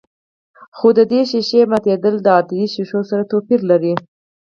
[0.77, 3.93] خو د دې ښيښې ماتېدل د عادي ښيښو سره توپير لري.